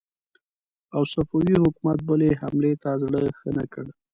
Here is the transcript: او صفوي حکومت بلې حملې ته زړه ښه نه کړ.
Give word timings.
او 0.95 1.01
صفوي 1.13 1.53
حکومت 1.63 1.97
بلې 2.07 2.29
حملې 2.41 2.73
ته 2.83 2.91
زړه 3.01 3.19
ښه 3.39 3.49
نه 3.57 3.65
کړ. 3.73 3.85